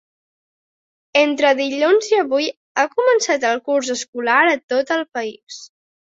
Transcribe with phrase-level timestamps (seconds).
[1.23, 2.47] Entre dilluns i avui
[2.83, 5.59] ha començat el curs escolar a tot el país.